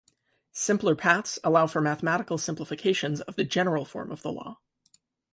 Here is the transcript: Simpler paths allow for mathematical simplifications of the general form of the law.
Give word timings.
Simpler 0.51 0.95
paths 0.95 1.37
allow 1.43 1.67
for 1.67 1.79
mathematical 1.79 2.39
simplifications 2.39 3.21
of 3.21 3.35
the 3.35 3.43
general 3.43 3.85
form 3.85 4.11
of 4.11 4.23
the 4.23 4.31
law. 4.31 4.59